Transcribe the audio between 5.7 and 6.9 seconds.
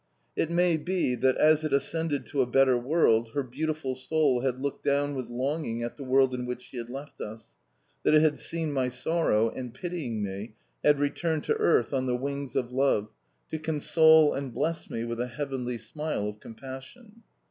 at the world in which she had